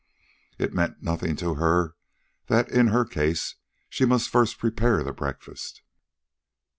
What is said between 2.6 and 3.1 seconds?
in her